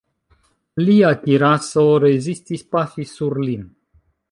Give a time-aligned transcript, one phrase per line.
[0.87, 3.71] Lia kiraso rezistis pafi sur lin.